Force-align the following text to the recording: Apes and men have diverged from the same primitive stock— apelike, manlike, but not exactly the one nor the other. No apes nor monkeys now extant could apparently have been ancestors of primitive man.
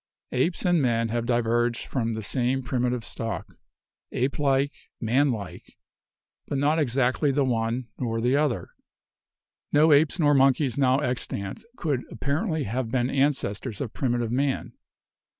Apes 0.31 0.65
and 0.65 0.81
men 0.81 1.09
have 1.09 1.27
diverged 1.27 1.85
from 1.85 2.13
the 2.15 2.23
same 2.23 2.63
primitive 2.63 3.05
stock— 3.05 3.45
apelike, 4.11 4.71
manlike, 4.99 5.77
but 6.47 6.57
not 6.57 6.79
exactly 6.79 7.31
the 7.31 7.45
one 7.45 7.87
nor 7.99 8.19
the 8.19 8.35
other. 8.35 8.69
No 9.71 9.93
apes 9.93 10.17
nor 10.17 10.33
monkeys 10.33 10.75
now 10.75 10.97
extant 11.01 11.63
could 11.75 12.01
apparently 12.09 12.63
have 12.63 12.89
been 12.89 13.11
ancestors 13.11 13.79
of 13.79 13.93
primitive 13.93 14.31
man. 14.31 14.73